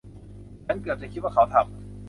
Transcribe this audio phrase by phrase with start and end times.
[0.65, 1.71] ฉันเกือบจะคิดว่าเขาทำ